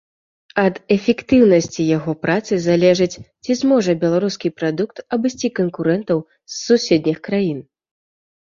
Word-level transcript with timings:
Ад 0.61 0.75
эфектыўнасці 0.95 1.83
яго 1.97 2.11
працы 2.25 2.53
залежыць, 2.69 3.19
ці 3.43 3.51
зможа 3.61 3.91
беларускі 4.05 4.53
прадукт 4.63 4.97
абысці 5.19 5.47
канкурэнтаў 5.61 6.17
з 6.55 6.57
суседніх 6.65 7.17
краін. 7.31 7.59